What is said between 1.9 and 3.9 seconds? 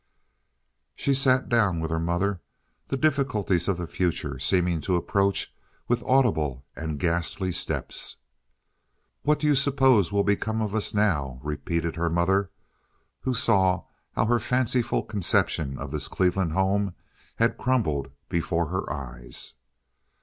her mother, the difficulties of the